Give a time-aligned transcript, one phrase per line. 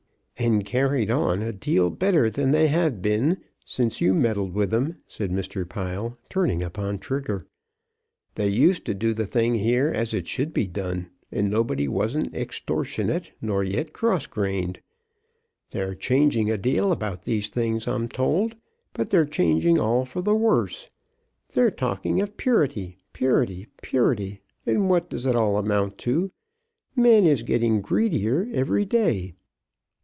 [0.43, 4.97] "And carried on a deal better than they have been since you meddled with them,"
[5.05, 5.69] said Mr.
[5.69, 7.45] Pile, turning upon Trigger.
[8.33, 12.33] "They used to do the thing here as it should be done, and nobody wasn't
[12.35, 14.81] extortionate, nor yet cross grained.
[15.69, 18.55] They're changing a deal about these things, I'm told;
[18.93, 20.89] but they're changing all for the worse.
[21.53, 26.31] They're talking of purity, purity, purity; and what does it all amount to?
[26.95, 29.35] Men is getting greedier every day."